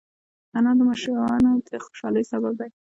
[0.57, 2.69] انار د ماشومانو د خوشحالۍ سبب دی.